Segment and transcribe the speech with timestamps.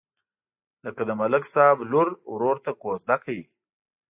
[0.85, 3.45] لکه د ملک صاحب لور ورور ته کوزده کوي.